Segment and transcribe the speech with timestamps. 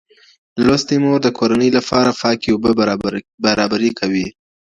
[0.65, 2.71] لوستې مور د کورنۍ له پاره پاکي اوبه
[3.45, 4.27] برابري کوي.